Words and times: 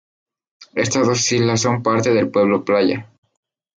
Estas 0.73 1.05
dos 1.05 1.31
islas 1.31 1.61
son 1.61 1.83
parte 1.83 2.09
del 2.11 2.31
pueblo 2.31 2.65
Playa. 2.65 3.07